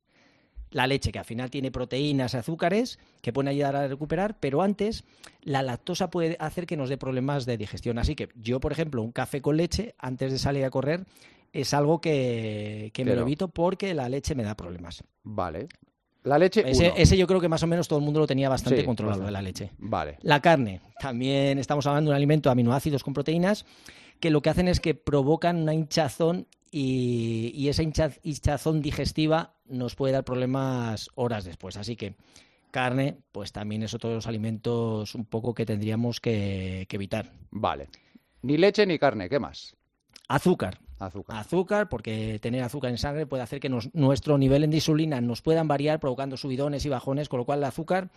la 0.70 0.86
leche, 0.86 1.12
que 1.12 1.18
al 1.18 1.24
final 1.24 1.50
tiene 1.50 1.70
proteínas, 1.70 2.34
azúcares, 2.34 2.98
que 3.22 3.32
pueden 3.32 3.48
ayudar 3.48 3.76
a 3.76 3.88
recuperar, 3.88 4.36
pero 4.40 4.62
antes 4.62 5.04
la 5.42 5.62
lactosa 5.62 6.10
puede 6.10 6.36
hacer 6.40 6.66
que 6.66 6.76
nos 6.76 6.88
dé 6.88 6.98
problemas 6.98 7.46
de 7.46 7.56
digestión. 7.56 7.98
Así 7.98 8.14
que 8.14 8.28
yo, 8.34 8.60
por 8.60 8.72
ejemplo, 8.72 9.02
un 9.02 9.12
café 9.12 9.40
con 9.40 9.56
leche 9.56 9.94
antes 9.98 10.32
de 10.32 10.38
salir 10.38 10.64
a 10.64 10.70
correr 10.70 11.06
es 11.52 11.72
algo 11.72 12.00
que, 12.00 12.92
me 12.96 13.14
lo 13.14 13.22
evito 13.22 13.48
porque 13.48 13.94
la 13.94 14.08
leche 14.08 14.34
me 14.34 14.42
da 14.42 14.54
problemas. 14.54 15.02
Vale. 15.22 15.68
La 16.24 16.38
leche. 16.38 16.64
Ese, 16.66 17.16
yo 17.16 17.26
creo 17.26 17.40
que 17.40 17.48
más 17.48 17.62
o 17.62 17.68
menos 17.68 17.86
todo 17.86 18.00
el 18.00 18.04
mundo 18.04 18.18
lo 18.18 18.26
tenía 18.26 18.48
bastante 18.48 18.84
controlado 18.84 19.24
de 19.24 19.30
la 19.30 19.40
leche. 19.40 19.70
Vale. 19.78 20.18
La 20.22 20.40
carne. 20.40 20.80
También 20.98 21.58
estamos 21.58 21.86
hablando 21.86 22.10
de 22.10 22.14
un 22.14 22.16
alimento 22.16 22.50
aminoácidos 22.50 23.04
con 23.04 23.14
proteínas 23.14 23.64
que 24.20 24.30
lo 24.30 24.42
que 24.42 24.50
hacen 24.50 24.68
es 24.68 24.80
que 24.80 24.94
provocan 24.94 25.56
una 25.56 25.74
hinchazón 25.74 26.46
y, 26.78 27.52
y 27.54 27.68
esa 27.68 27.82
hinchazón 28.22 28.82
digestiva 28.82 29.54
nos 29.64 29.94
puede 29.94 30.12
dar 30.12 30.24
problemas 30.24 31.08
horas 31.14 31.46
después. 31.46 31.78
Así 31.78 31.96
que 31.96 32.16
carne, 32.70 33.16
pues 33.32 33.50
también 33.50 33.82
es 33.82 33.94
otro 33.94 34.10
de 34.10 34.16
los 34.16 34.26
alimentos 34.26 35.14
un 35.14 35.24
poco 35.24 35.54
que 35.54 35.64
tendríamos 35.64 36.20
que 36.20 36.86
evitar. 36.90 37.32
Vale. 37.50 37.88
Ni 38.42 38.58
leche 38.58 38.84
ni 38.84 38.98
carne, 38.98 39.30
¿qué 39.30 39.40
más? 39.40 39.74
Azúcar. 40.28 40.78
Azúcar. 40.98 41.36
Azúcar, 41.36 41.88
porque 41.88 42.38
tener 42.40 42.62
azúcar 42.62 42.90
en 42.90 42.98
sangre 42.98 43.26
puede 43.26 43.42
hacer 43.42 43.60
que 43.60 43.68
nuestro 43.68 44.38
nivel 44.38 44.68
de 44.68 44.76
insulina 44.76 45.20
nos 45.20 45.42
puedan 45.42 45.68
variar, 45.68 46.00
provocando 46.00 46.36
subidones 46.36 46.84
y 46.84 46.88
bajones, 46.88 47.28
con 47.28 47.38
lo 47.38 47.44
cual 47.44 47.60
el 47.60 47.64
azúcar 47.64 48.10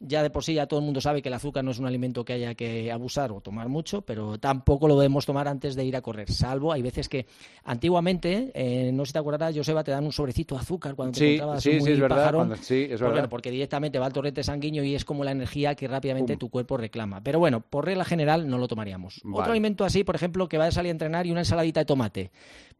ya 0.00 0.22
de 0.22 0.30
por 0.30 0.44
sí 0.44 0.54
ya 0.54 0.66
todo 0.66 0.80
el 0.80 0.86
mundo 0.86 1.00
sabe 1.00 1.22
que 1.22 1.28
el 1.28 1.34
azúcar 1.34 1.64
no 1.64 1.70
es 1.70 1.78
un 1.78 1.86
alimento 1.86 2.24
que 2.24 2.34
haya 2.34 2.54
que 2.54 2.90
abusar 2.92 3.32
o 3.32 3.40
tomar 3.40 3.68
mucho, 3.68 4.02
pero 4.02 4.38
tampoco 4.38 4.88
lo 4.88 4.96
debemos 4.96 5.26
tomar 5.26 5.48
antes 5.48 5.74
de 5.74 5.84
ir 5.84 5.96
a 5.96 6.02
correr, 6.02 6.30
salvo 6.30 6.72
hay 6.72 6.82
veces 6.82 7.08
que 7.08 7.26
antiguamente, 7.64 8.52
eh, 8.54 8.92
no 8.92 9.04
sé 9.04 9.08
si 9.08 9.12
te 9.14 9.18
acordarás, 9.18 9.56
Joseba, 9.56 9.82
te 9.82 9.90
dan 9.90 10.04
un 10.04 10.12
sobrecito 10.12 10.54
de 10.54 10.60
azúcar 10.60 10.94
cuando 10.94 11.18
te 11.18 11.34
encontrabas 11.34 11.62
sí, 11.62 11.70
muy 11.70 11.80
sí, 11.80 11.92
es 11.92 12.00
verdad, 12.00 12.56
sí, 12.60 12.86
es 12.90 13.00
verdad. 13.00 13.28
porque 13.28 13.50
directamente 13.50 13.98
va 13.98 14.06
al 14.06 14.12
torrente 14.12 14.42
sanguíneo 14.42 14.84
y 14.84 14.94
es 14.94 15.04
como 15.04 15.24
la 15.24 15.32
energía 15.32 15.74
que 15.74 15.88
rápidamente 15.88 16.36
tu 16.36 16.48
cuerpo 16.48 16.76
reclama. 16.76 17.22
Pero 17.22 17.38
bueno, 17.38 17.60
por 17.60 17.84
regla 17.84 18.04
general 18.04 18.48
no 18.48 18.58
lo 18.58 18.68
tomaríamos. 18.68 19.20
Otro 19.32 19.52
alimento 19.52 19.84
así, 19.84 20.04
por 20.04 20.14
ejemplo, 20.14 20.48
que 20.48 20.58
va 20.58 20.66
a 20.66 20.70
salir 20.70 20.90
a 20.90 20.92
entrenar 20.92 21.26
y 21.26 21.30
una 21.30 21.40
ensaladita 21.40 21.80
de 21.80 21.86
tomate. 21.86 22.30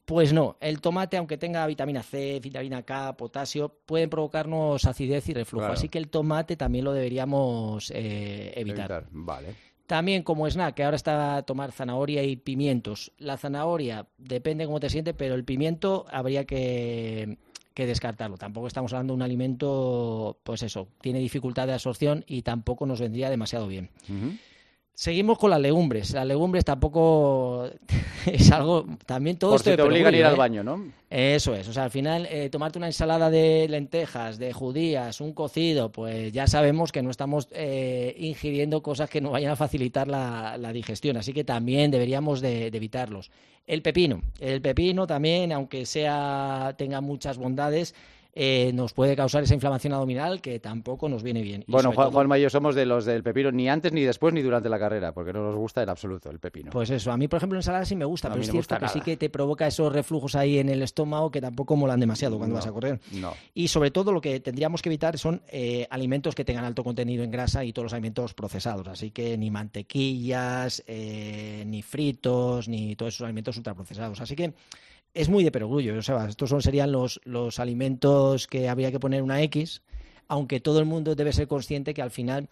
Pues 0.09 0.33
no, 0.33 0.57
el 0.62 0.81
tomate, 0.81 1.19
aunque 1.19 1.37
tenga 1.37 1.67
vitamina 1.67 2.03
C, 2.03 2.41
vitamina 2.41 2.83
K, 2.83 3.15
potasio, 3.15 3.69
pueden 3.85 4.09
provocarnos 4.09 4.87
acidez 4.87 5.29
y 5.29 5.35
reflujo. 5.35 5.67
Así 5.67 5.91
que 5.91 5.99
el 5.99 6.09
tomate 6.09 6.57
también 6.57 6.87
lo 6.87 6.95
deberíamos 6.95 7.93
eh, 7.95 8.55
evitar. 8.57 9.05
Vale. 9.11 9.49
También 9.87 10.23
como 10.23 10.49
snack, 10.49 10.77
que 10.77 10.85
ahora 10.85 10.97
está 10.97 11.37
a 11.37 11.43
tomar 11.43 11.73
zanahoria 11.73 12.23
y 12.23 12.37
pimientos. 12.37 13.12
La 13.19 13.37
zanahoria 13.37 14.07
depende 14.17 14.65
cómo 14.65 14.81
te 14.81 14.88
sientes, 14.88 15.12
pero 15.15 15.35
el 15.35 15.45
pimiento 15.45 16.07
habría 16.11 16.47
que, 16.47 17.37
descartarlo. 17.75 18.38
Tampoco 18.38 18.67
estamos 18.67 18.95
hablando 18.95 19.12
de 19.12 19.17
un 19.17 19.23
alimento, 19.23 20.38
pues 20.43 20.62
eso, 20.62 20.88
tiene 21.03 21.19
dificultad 21.19 21.67
de 21.67 21.75
absorción 21.75 22.25
y 22.27 22.41
tampoco 22.41 22.87
nos 22.87 22.99
vendría 22.99 23.29
demasiado 23.29 23.69
bien. 23.69 23.91
Seguimos 24.99 25.38
con 25.38 25.50
las 25.50 25.61
legumbres. 25.61 26.11
Las 26.11 26.26
legumbres 26.26 26.64
tampoco 26.64 27.71
es 28.26 28.50
algo. 28.50 28.85
También 29.07 29.38
todo 29.38 29.52
Por 29.52 29.61
esto 29.61 29.71
si 29.71 29.76
te 29.76 29.83
obligan 29.83 30.12
a 30.12 30.17
ir 30.17 30.25
al 30.25 30.35
¿eh? 30.35 30.37
baño, 30.37 30.64
¿no? 30.64 30.90
Eso 31.09 31.55
es. 31.55 31.69
O 31.69 31.73
sea, 31.73 31.85
al 31.85 31.93
final, 31.93 32.26
eh, 32.28 32.50
tomarte 32.50 32.78
una 32.78 32.88
ensalada 32.88 33.31
de 33.31 33.69
lentejas, 33.71 34.40
de 34.40 34.52
judías, 34.52 35.21
un 35.21 35.35
cocido, 35.35 35.93
pues 35.93 36.33
ya 36.33 36.49
sabemos 36.49 36.90
que 36.90 37.00
no 37.02 37.11
estamos 37.12 37.47
eh, 37.52 38.17
ingiriendo 38.19 38.83
cosas 38.83 39.09
que 39.09 39.21
nos 39.21 39.31
vayan 39.31 39.52
a 39.52 39.57
facilitar 39.57 40.09
la, 40.09 40.57
la 40.59 40.73
digestión. 40.73 41.17
Así 41.17 41.33
que 41.33 41.45
también 41.45 41.93
deberíamos 41.93 42.40
de, 42.40 42.73
de 42.73 42.76
evitarlos. 42.76 43.31
El 43.69 43.83
pepino. 43.83 44.23
El 44.40 44.61
pepino 44.61 45.07
también, 45.07 45.52
aunque 45.52 45.87
sea 45.87 46.75
tenga 46.76 47.00
muchas 47.00 47.38
bondades. 47.38 47.95
Eh, 48.35 48.70
nos 48.75 48.92
puede 48.92 49.16
causar 49.16 49.42
esa 49.42 49.54
inflamación 49.54 49.92
abdominal 49.92 50.40
que 50.40 50.61
tampoco 50.61 51.08
nos 51.08 51.23
viene 51.23 51.42
bien. 51.42 51.64
Bueno, 51.66 51.88
sobre 51.88 51.97
Juan, 51.97 52.06
todo- 52.06 52.12
Juanma 52.14 52.38
y 52.38 52.42
yo 52.42 52.50
somos 52.50 52.75
de 52.75 52.87
los 52.87 53.04
del 53.04 53.23
pepino, 53.23 53.50
ni 53.50 53.68
antes, 53.68 53.92
ni 53.92 54.02
después, 54.02 54.32
ni 54.32 54.42
durante 54.42 54.68
la 54.68 54.78
carrera, 54.78 55.12
porque 55.12 55.32
no 55.32 55.42
nos 55.42 55.56
gusta 55.56 55.82
en 55.82 55.88
absoluto 55.88 56.30
el 56.30 56.38
pepino. 56.38 56.70
Pues 56.70 56.90
eso, 56.90 57.11
a 57.11 57.16
mí, 57.16 57.26
por 57.26 57.38
ejemplo, 57.38 57.56
en 57.56 57.61
ensalada 57.61 57.85
sí 57.85 57.97
me 57.97 58.04
gusta, 58.04 58.28
A 58.28 58.30
pero 58.30 58.42
es 58.42 58.49
no 58.49 58.52
cierto 58.52 58.78
que 58.78 58.88
sí 58.88 59.00
que 59.00 59.16
te 59.16 59.28
provoca 59.30 59.66
esos 59.66 59.92
reflujos 59.92 60.35
ahí 60.37 60.58
en 60.58 60.68
el 60.68 60.82
estómago 60.82 61.30
que 61.30 61.40
tampoco 61.40 61.75
molan 61.76 61.99
demasiado 62.00 62.37
cuando 62.38 62.54
No, 62.54 62.58
vas 62.61 62.66
a 62.68 62.73
correr. 62.73 63.00
No. 63.12 63.32
Y 63.54 63.68
sobre 63.68 63.90
todo 63.90 64.12
lo 64.12 64.20
que 64.20 64.38
tendríamos 64.40 64.82
que 64.82 64.88
evitar 64.88 65.18
son 65.18 65.42
eh, 65.49 65.87
alimentos 65.90 66.35
que 66.35 66.44
tengan 66.44 66.64
alto 66.64 66.85
contenido 66.85 67.25
en 67.25 67.30
grasa 67.30 67.64
y 67.64 67.73
todos 67.73 67.85
los 67.87 67.92
alimentos 67.92 68.35
procesados. 68.35 68.87
Así 68.88 69.11
que 69.11 69.37
ni 69.37 69.50
mantequillas, 69.50 70.82
eh, 70.87 71.64
ni 71.66 71.82
fritos, 71.82 72.68
ni 72.68 72.94
todos 72.97 73.14
esos 73.14 73.25
alimentos 73.25 73.56
ultraprocesados. 73.56 74.20
Así 74.20 74.37
que 74.37 74.52
es 75.14 75.28
muy 75.28 75.42
de 75.42 75.50
perogrullo, 75.50 76.00
Sebas. 76.02 76.28
Estos 76.28 76.50
son, 76.50 76.62
serían 76.62 76.92
los, 76.92 77.20
los 77.25 77.58
alimentos 77.58 78.17
que 78.50 78.68
habría 78.68 78.90
que 78.90 79.00
poner 79.00 79.22
una 79.22 79.42
X, 79.42 79.82
aunque 80.28 80.60
todo 80.60 80.78
el 80.78 80.84
mundo 80.84 81.14
debe 81.14 81.32
ser 81.32 81.48
consciente 81.48 81.94
que 81.94 82.02
al 82.02 82.10
final 82.10 82.48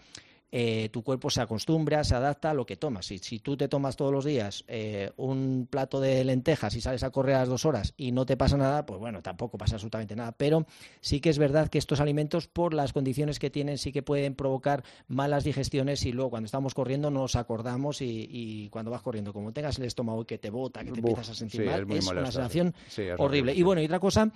eh, 0.53 0.89
tu 0.91 1.03
cuerpo 1.03 1.29
se 1.29 1.41
acostumbra, 1.41 2.05
se 2.05 2.15
adapta 2.15 2.51
a 2.51 2.55
lo 2.55 2.65
que 2.65 2.77
tomas. 2.77 3.07
Si, 3.07 3.19
si 3.19 3.41
tú 3.41 3.57
te 3.57 3.67
tomas 3.67 3.97
todos 3.97 4.13
los 4.13 4.25
días 4.25 4.65
eh, 4.69 5.11
un 5.17 5.67
plato 5.69 6.01
de 6.01 6.25
lentejas 6.25 6.75
y 6.77 6.81
sales 6.81 7.03
a 7.03 7.11
correr 7.11 7.35
a 7.35 7.41
las 7.41 7.49
dos 7.49 7.65
horas 7.65 7.95
y 7.97 8.13
no 8.13 8.25
te 8.25 8.37
pasa 8.37 8.57
nada, 8.57 8.87
pues 8.87 9.01
bueno, 9.01 9.23
tampoco 9.23 9.59
pasa 9.59 9.75
absolutamente 9.75 10.15
nada. 10.15 10.33
Pero 10.33 10.65
sí 11.01 11.21
que 11.21 11.31
es 11.31 11.39
verdad 11.39 11.69
que 11.69 11.79
estos 11.79 12.01
alimentos, 12.01 12.47
por 12.47 12.75
las 12.75 12.93
condiciones 12.93 13.41
que 13.41 13.51
tienen, 13.51 13.77
sí 13.77 13.93
que 13.93 14.03
pueden 14.03 14.37
provocar 14.37 14.85
malas 15.09 15.43
digestiones 15.43 16.07
y 16.07 16.13
luego 16.13 16.31
cuando 16.31 16.47
estamos 16.47 16.75
corriendo 16.75 17.11
no 17.11 17.21
nos 17.21 17.35
acordamos 17.35 18.01
y, 18.01 18.29
y 18.31 18.69
cuando 18.71 18.93
vas 18.93 19.03
corriendo, 19.03 19.33
como 19.33 19.53
tengas 19.53 19.79
el 19.79 19.85
estómago 19.85 20.25
que 20.25 20.39
te 20.39 20.51
bota, 20.51 20.85
que 20.85 20.93
te 20.93 21.01
empiezas 21.01 21.29
a 21.29 21.35
sentir 21.35 21.63
sí, 21.63 21.67
mal, 21.67 21.91
es 21.91 22.07
una 22.07 22.31
sensación 22.31 22.73
sí, 22.87 23.03
es 23.03 23.09
horrible. 23.19 23.25
horrible, 23.25 23.55
Y 23.57 23.63
bueno, 23.63 23.83
y 23.83 23.87
otra 23.87 23.99
cosa, 23.99 24.31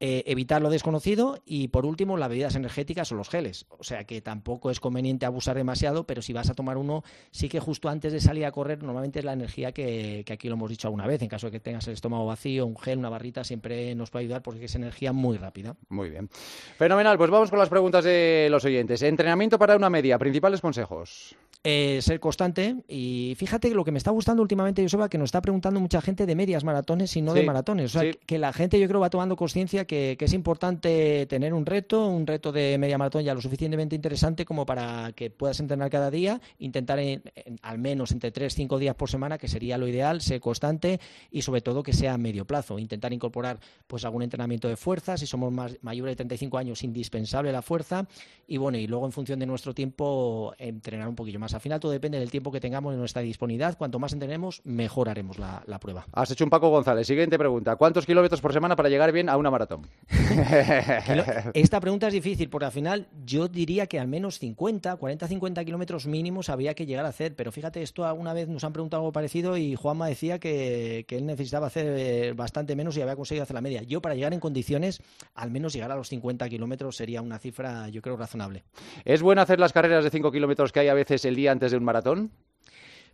eh, 0.00 0.22
evitar 0.26 0.62
lo 0.62 0.70
desconocido 0.70 1.42
y 1.44 1.68
por 1.68 1.84
último 1.84 2.16
las 2.16 2.28
bebidas 2.28 2.54
energéticas 2.54 3.10
o 3.10 3.16
los 3.16 3.28
geles. 3.28 3.66
O 3.68 3.82
sea 3.82 4.04
que 4.04 4.20
tampoco 4.20 4.70
es 4.70 4.78
conveniente 4.78 5.26
abusar 5.26 5.56
demasiado, 5.56 6.04
pero 6.04 6.22
si 6.22 6.32
vas 6.32 6.48
a 6.50 6.54
tomar 6.54 6.76
uno, 6.76 7.02
sí 7.30 7.48
que 7.48 7.58
justo 7.58 7.88
antes 7.88 8.12
de 8.12 8.20
salir 8.20 8.44
a 8.46 8.52
correr, 8.52 8.82
normalmente 8.82 9.18
es 9.18 9.24
la 9.24 9.32
energía 9.32 9.72
que, 9.72 10.22
que 10.24 10.32
aquí 10.32 10.48
lo 10.48 10.54
hemos 10.54 10.70
dicho 10.70 10.86
alguna 10.86 11.06
vez. 11.06 11.22
En 11.22 11.28
caso 11.28 11.48
de 11.48 11.52
que 11.52 11.60
tengas 11.60 11.86
el 11.88 11.94
estómago 11.94 12.26
vacío, 12.26 12.64
un 12.64 12.76
gel, 12.78 12.98
una 12.98 13.08
barrita, 13.08 13.42
siempre 13.42 13.94
nos 13.94 14.10
puede 14.10 14.26
ayudar 14.26 14.42
porque 14.42 14.66
es 14.66 14.74
energía 14.74 15.12
muy 15.12 15.36
rápida. 15.36 15.76
Muy 15.88 16.10
bien. 16.10 16.28
Fenomenal, 16.76 17.18
pues 17.18 17.30
vamos 17.30 17.50
con 17.50 17.58
las 17.58 17.68
preguntas 17.68 18.04
de 18.04 18.48
los 18.50 18.64
oyentes. 18.64 19.02
Entrenamiento 19.02 19.58
para 19.58 19.76
una 19.76 19.90
media, 19.90 20.18
principales 20.18 20.60
consejos. 20.60 21.36
Eh, 21.64 21.98
ser 22.02 22.20
constante 22.20 22.76
y 22.86 23.34
fíjate 23.36 23.68
que 23.68 23.74
lo 23.74 23.84
que 23.84 23.90
me 23.90 23.98
está 23.98 24.12
gustando 24.12 24.40
últimamente, 24.42 24.80
Joseba, 24.80 25.08
que 25.08 25.18
nos 25.18 25.26
está 25.26 25.42
preguntando 25.42 25.80
mucha 25.80 26.00
gente 26.00 26.24
de 26.24 26.36
medias 26.36 26.62
maratones 26.62 27.14
y 27.16 27.20
no 27.20 27.32
Sí, 27.32 27.40
de 27.40 27.44
maratones. 27.46 27.86
O 27.96 27.98
sea, 28.00 28.12
sí. 28.12 28.18
que- 28.26 28.38
la 28.38 28.52
gente 28.52 28.78
yo 28.78 28.86
creo 28.86 29.00
va 29.00 29.10
tomando 29.10 29.34
conciencia 29.34 29.84
que, 29.84 30.14
que 30.16 30.24
es 30.26 30.32
importante 30.34 31.26
tener 31.26 31.52
un 31.52 31.66
reto, 31.66 32.06
un 32.06 32.28
reto 32.28 32.52
de 32.52 32.78
media 32.78 32.96
maratón 32.96 33.24
ya 33.24 33.34
lo 33.34 33.40
suficientemente 33.42 33.96
interesante 33.96 34.44
como 34.44 34.64
para 34.64 35.10
que 35.16 35.30
puedas 35.30 35.58
entrenar 35.58 35.90
cada 35.90 36.12
día, 36.12 36.40
intentar 36.60 37.00
en- 37.00 37.22
en- 37.34 37.58
al 37.62 37.78
menos 37.78 38.12
entre 38.12 38.30
3 38.30 38.54
5 38.54 38.78
días 38.78 38.94
por 38.94 39.10
semana, 39.10 39.36
que 39.36 39.48
sería 39.48 39.76
lo 39.78 39.88
ideal, 39.88 40.20
ser 40.20 40.40
constante 40.40 41.00
y 41.32 41.42
sobre 41.42 41.60
todo 41.60 41.82
que 41.82 41.92
sea 41.92 42.14
a 42.14 42.18
medio 42.18 42.46
plazo. 42.46 42.78
Intentar 42.78 43.12
incorporar 43.12 43.58
pues 43.88 44.04
algún 44.04 44.22
entrenamiento 44.22 44.68
de 44.68 44.76
fuerza, 44.76 45.16
si 45.18 45.26
somos 45.26 45.52
más, 45.52 45.76
mayores 45.82 46.12
de 46.12 46.16
35 46.16 46.56
años, 46.56 46.84
indispensable 46.84 47.50
la 47.50 47.62
fuerza 47.62 48.06
y 48.46 48.58
bueno, 48.58 48.78
y 48.78 48.86
luego 48.86 49.04
en 49.06 49.12
función 49.12 49.40
de 49.40 49.46
nuestro 49.46 49.74
tiempo 49.74 50.54
entrenar 50.56 51.08
un 51.08 51.16
poquillo 51.16 51.40
más. 51.40 51.47
Al 51.54 51.60
final 51.60 51.80
todo 51.80 51.92
depende 51.92 52.18
del 52.18 52.30
tiempo 52.30 52.52
que 52.52 52.60
tengamos 52.60 52.92
en 52.92 52.98
nuestra 52.98 53.22
disponibilidad. 53.22 53.76
Cuanto 53.76 53.98
más 53.98 54.12
entrenemos, 54.12 54.60
mejor 54.64 55.08
haremos 55.08 55.38
la, 55.38 55.62
la 55.66 55.78
prueba. 55.78 56.06
Has 56.12 56.30
hecho 56.30 56.44
un 56.44 56.50
Paco 56.50 56.68
González. 56.68 57.06
Siguiente 57.06 57.38
pregunta. 57.38 57.76
¿Cuántos 57.76 58.06
kilómetros 58.06 58.40
por 58.40 58.52
semana 58.52 58.76
para 58.76 58.88
llegar 58.88 59.12
bien 59.12 59.28
a 59.28 59.36
una 59.36 59.50
maratón? 59.50 59.86
Esta 61.54 61.80
pregunta 61.80 62.08
es 62.08 62.12
difícil 62.12 62.48
porque 62.48 62.66
al 62.66 62.72
final 62.72 63.06
yo 63.24 63.48
diría 63.48 63.86
que 63.86 63.98
al 63.98 64.08
menos 64.08 64.38
50, 64.38 64.96
40, 64.96 65.28
50 65.28 65.64
kilómetros 65.64 66.06
mínimos 66.06 66.48
había 66.48 66.74
que 66.74 66.86
llegar 66.86 67.06
a 67.06 67.08
hacer. 67.08 67.34
Pero 67.34 67.52
fíjate, 67.52 67.82
esto 67.82 68.04
alguna 68.04 68.32
vez 68.32 68.48
nos 68.48 68.64
han 68.64 68.72
preguntado 68.72 69.02
algo 69.02 69.12
parecido 69.12 69.56
y 69.56 69.74
Juanma 69.74 70.08
decía 70.08 70.38
que, 70.38 71.04
que 71.08 71.16
él 71.16 71.26
necesitaba 71.26 71.66
hacer 71.66 71.86
eh, 71.88 72.32
bastante 72.34 72.76
menos 72.76 72.96
y 72.96 73.02
había 73.02 73.16
conseguido 73.16 73.42
hacer 73.42 73.54
la 73.54 73.60
media. 73.60 73.82
Yo 73.82 74.00
para 74.00 74.14
llegar 74.14 74.32
en 74.34 74.40
condiciones, 74.40 75.02
al 75.34 75.50
menos 75.50 75.72
llegar 75.72 75.92
a 75.92 75.96
los 75.96 76.08
50 76.08 76.48
kilómetros 76.48 76.96
sería 76.96 77.22
una 77.22 77.38
cifra 77.38 77.88
yo 77.88 78.02
creo 78.02 78.16
razonable. 78.16 78.64
¿Es 79.04 79.22
bueno 79.22 79.42
hacer 79.42 79.60
las 79.60 79.72
carreras 79.72 80.04
de 80.04 80.10
5 80.10 80.30
kilómetros 80.32 80.72
que 80.72 80.80
hay 80.80 80.88
a 80.88 80.94
veces 80.94 81.24
el 81.24 81.36
día 81.38 81.52
antes 81.52 81.70
de 81.70 81.78
un 81.78 81.84
maratón? 81.84 82.32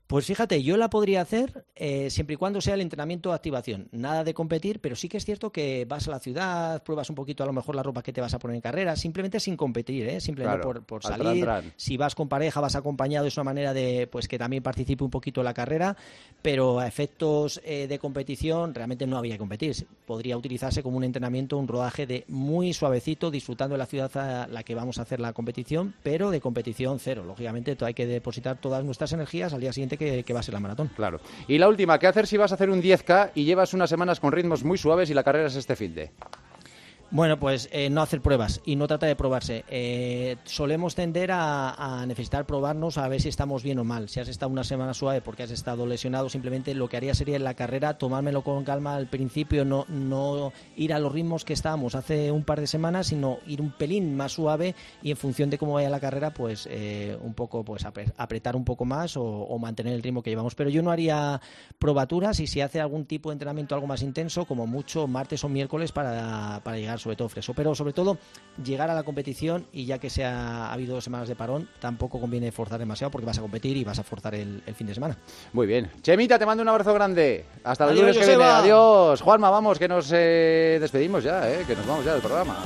Pues 0.06 0.26
fíjate, 0.26 0.62
yo 0.62 0.76
la 0.76 0.90
podría 0.90 1.23
hacer 1.23 1.64
eh, 1.75 2.11
siempre 2.11 2.34
y 2.34 2.37
cuando 2.37 2.61
sea 2.61 2.75
el 2.75 2.82
entrenamiento 2.82 3.30
de 3.30 3.37
activación. 3.37 3.88
Nada 3.90 4.23
de 4.23 4.34
competir, 4.34 4.80
pero 4.80 4.96
sí 4.96 5.08
que 5.08 5.16
es 5.16 5.25
cierto 5.25 5.50
que 5.50 5.87
vas 5.88 6.06
a 6.08 6.11
la 6.11 6.18
ciudad, 6.18 6.82
pruebas 6.82 7.08
un 7.08 7.16
poquito 7.16 7.42
a 7.42 7.46
lo 7.46 7.54
mejor 7.54 7.75
la 7.75 7.82
ropa 7.82 8.02
que 8.02 8.12
te 8.12 8.20
vas 8.20 8.34
a 8.34 8.38
poner 8.38 8.56
en 8.56 8.61
carrera, 8.61 8.96
simplemente 8.96 9.40
sin 9.40 9.56
competir, 9.56 10.06
¿eh? 10.06 10.20
simplemente 10.20 10.61
Claro, 10.61 10.84
por, 10.84 11.00
por 11.00 11.06
al 11.06 11.18
salir. 11.18 11.42
tran, 11.44 11.62
tran. 11.62 11.73
Si 11.76 11.96
vas 11.96 12.14
con 12.14 12.28
pareja, 12.28 12.61
vas 12.61 12.76
acompañado, 12.76 13.26
es 13.26 13.37
una 13.38 13.44
manera 13.44 13.73
de 13.73 14.06
pues 14.06 14.28
que 14.28 14.38
también 14.38 14.62
participe 14.62 15.04
un 15.04 15.11
poquito 15.11 15.40
en 15.40 15.46
la 15.46 15.54
carrera, 15.54 15.96
pero 16.42 16.80
a 16.80 16.87
efectos 16.87 17.61
eh, 17.64 17.87
de 17.88 17.99
competición 17.99 18.75
realmente 18.75 19.06
no 19.06 19.16
había 19.16 19.34
que 19.34 19.38
competir. 19.38 19.87
Podría 20.04 20.37
utilizarse 20.37 20.82
como 20.82 20.99
un 20.99 21.04
entrenamiento, 21.04 21.56
un 21.56 21.66
rodaje 21.66 22.06
de 22.06 22.25
muy 22.28 22.75
suavecito, 22.75 23.30
disfrutando 23.30 23.75
de 23.75 23.78
la 23.78 23.87
ciudad 23.87 24.14
a 24.16 24.46
la 24.49 24.62
que 24.64 24.75
vamos 24.75 24.99
a 24.99 25.02
hacer 25.02 25.18
la 25.18 25.32
competición, 25.32 25.94
pero 26.02 26.30
de 26.30 26.42
competición 26.42 26.99
cero. 26.99 27.25
Lógicamente 27.26 27.75
hay 27.80 27.94
que 27.94 28.06
depositar 28.06 28.61
todas 28.61 28.84
nuestras 28.84 29.12
energías 29.14 29.54
al 29.54 29.61
día 29.61 29.73
siguiente 29.73 29.94
que, 29.97 30.23
que 30.25 30.33
va 30.33 30.41
a 30.41 30.43
ser 30.43 30.55
la 30.55 30.61
maratón. 30.61 30.91
Claro. 30.97 31.21
Y 31.49 31.59
la 31.59 31.69
última, 31.69 31.99
¿qué 31.99 32.07
hacer 32.07 32.27
si 32.27 32.37
vas 32.37 32.53
a 32.53 32.55
hacer 32.55 32.71
un 32.71 32.83
10K 32.83 33.31
y 33.35 33.45
llevas 33.45 33.75
unas 33.75 33.91
semanas 33.91 34.21
con 34.21 34.33
ritmos 34.33 34.65
muy 34.65 34.79
suaves 34.79 35.11
y 35.11 35.15
la 35.15 35.23
carrera 35.23 35.47
es 35.49 35.57
este 35.57 35.77
fin 35.77 35.95
de? 35.95 36.11
Bueno, 37.14 37.38
pues 37.38 37.68
eh, 37.71 37.90
no 37.90 38.02
hacer 38.02 38.21
pruebas 38.21 38.61
y 38.64 38.75
no 38.75 38.88
trata 38.88 39.06
de 39.06 39.14
probarse. 39.14 39.64
Eh, 39.68 40.35
solemos 40.42 40.97
tender 40.97 41.30
a, 41.33 42.04
necesitar 42.09 42.44
probarnos 42.44 42.99
a 42.99 43.06
ver 43.06 43.21
si 43.21 43.28
estamos 43.28 43.62
bien 43.62 43.78
o 43.78 43.85
mal. 43.85 44.09
Si 44.09 44.18
has 44.18 44.26
estado 44.26 44.50
una 44.50 44.64
semana 44.64 44.94
suave 44.94 45.21
porque 45.21 45.44
has 45.44 45.52
estado 45.52 45.87
lesionado, 45.87 46.28
simplemente 46.28 46.75
lo 46.75 46.88
que 46.88 46.97
haría 46.97 47.14
sería 47.14 47.37
en 47.37 47.44
la 47.44 47.54
carrera 47.54 47.99
tomármelo 47.99 48.42
con 48.42 48.64
calma 48.64 48.97
al 48.97 49.06
principio, 49.06 49.64
no, 49.64 49.87
no 49.88 50.52
ir 50.75 50.92
a 50.92 50.99
los 50.99 51.12
ritmos 51.12 51.44
que 51.44 51.52
estábamos 51.52 51.94
hace 51.94 52.33
un 52.33 52.42
par 52.42 52.59
de 52.59 52.66
semanas, 52.66 53.06
sino 53.06 53.38
ir 53.47 53.61
un 53.61 53.71
pelín 53.71 54.16
más 54.16 54.33
suave 54.33 54.75
y 55.00 55.12
en 55.12 55.16
función 55.16 55.50
de 55.50 55.59
cómo 55.59 55.75
vaya 55.75 55.90
la 55.90 56.00
carrera, 56.00 56.35
pues 56.35 56.66
eh, 56.68 57.16
un 57.23 57.35
poco 57.35 57.64
pues 57.64 57.87
apre- 57.87 58.12
apretar 58.16 58.56
un 58.56 58.64
poco 58.64 58.87
más 58.87 59.16
o, 59.16 59.23
o 59.23 59.56
mantener 59.61 59.92
el 59.92 60.02
ritmo 60.02 60.21
que 60.21 60.30
llevamos. 60.30 60.56
Pero 60.56 60.68
yo 60.68 60.83
no 60.83 60.90
haría 60.90 61.40
probaturas 61.78 62.40
y 62.40 62.49
si 62.49 62.61
hace 62.61 62.80
algún 62.80 63.06
tipo 63.06 63.28
de 63.28 63.35
entrenamiento 63.35 63.76
algo 63.76 63.87
más 63.87 64.02
intenso, 64.02 64.47
como 64.47 64.66
mucho 64.66 65.06
martes 65.06 65.44
o 65.44 65.49
miércoles 65.49 65.92
para, 65.92 66.61
para 66.64 66.76
llegar 66.76 66.99
sobre 67.04 67.16
todo 67.16 67.28
fresco. 67.28 67.54
Pero 67.54 67.75
sobre 67.75 67.92
todo 67.92 68.18
llegar 68.64 68.90
a 68.90 68.94
la 68.94 69.04
competición 69.04 69.66
y 69.73 69.84
ya 69.84 69.99
que 69.99 70.11
se 70.11 70.25
ha, 70.25 70.66
ha 70.66 70.73
habido 70.73 70.94
dos 70.94 71.04
semanas 71.04 71.28
de 71.28 71.37
parón, 71.37 71.68
tampoco 71.78 72.20
conviene 72.20 72.50
forzar 72.50 72.80
demasiado 72.80 73.11
porque 73.11 73.26
vas 73.26 73.38
a 73.38 73.42
competir 73.42 73.76
y 73.76 73.84
vas 73.84 73.99
a 73.99 74.02
forzar 74.02 74.34
el, 74.34 74.62
el 74.66 74.75
fin 74.75 74.87
de 74.87 74.94
semana. 74.94 75.16
Muy 75.52 75.66
bien. 75.66 75.90
Chemita, 76.02 76.38
te 76.38 76.46
mando 76.46 76.62
un 76.62 76.68
abrazo 76.68 76.92
grande. 76.94 77.44
Hasta 77.62 77.88
el 77.88 77.99
lunes 77.99 78.18
que 78.18 78.26
viene. 78.26 78.42
Adiós. 78.42 79.20
Juanma, 79.20 79.50
vamos, 79.50 79.78
que 79.78 79.88
nos 79.88 80.11
eh, 80.12 80.78
despedimos 80.80 81.23
ya, 81.23 81.50
eh, 81.50 81.64
que 81.66 81.76
nos 81.76 81.87
vamos 81.87 82.04
ya 82.04 82.12
del 82.12 82.23
programa. 82.23 82.56